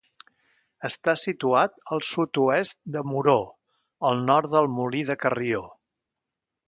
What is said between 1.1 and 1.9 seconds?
situat